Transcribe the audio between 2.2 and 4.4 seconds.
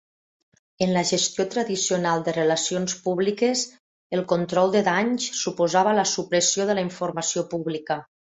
de relacions públiques, el